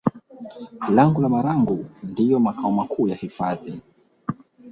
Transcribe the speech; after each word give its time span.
Lango 0.89 1.21
la 1.21 1.29
Marangu 1.29 1.85
ndiyo 2.03 2.39
makao 2.39 2.71
makuu 2.71 3.07
ya 3.07 3.15
hifadhi 3.15 3.81